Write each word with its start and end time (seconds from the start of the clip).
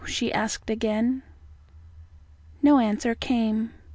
she 0.03 0.33
asked 0.33 0.67
again. 0.67 1.21
No 2.63 2.79
answer 2.79 3.13
came. 3.13 3.71